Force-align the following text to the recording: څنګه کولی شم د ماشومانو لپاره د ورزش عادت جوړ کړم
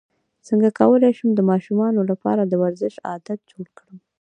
څنګه 0.47 0.69
کولی 0.79 1.11
شم 1.17 1.29
د 1.35 1.41
ماشومانو 1.51 2.01
لپاره 2.11 2.41
د 2.45 2.53
ورزش 2.63 2.93
عادت 3.07 3.39
جوړ 3.51 3.65
کړم 3.77 3.97